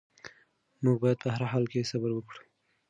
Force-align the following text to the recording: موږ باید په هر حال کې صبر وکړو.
موږ 0.83 0.97
باید 1.03 1.17
په 1.23 1.29
هر 1.35 1.43
حال 1.51 1.65
کې 1.71 1.89
صبر 1.91 2.11
وکړو. 2.13 2.41